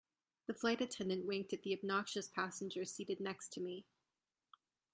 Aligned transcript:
The 0.47 0.55
flight 0.55 0.81
attendant 0.81 1.27
winked 1.27 1.53
at 1.53 1.61
the 1.61 1.77
obnoxious 1.77 2.27
passenger 2.27 2.85
seated 2.85 3.19
next 3.19 3.49
to 3.53 3.61
me. 3.61 3.85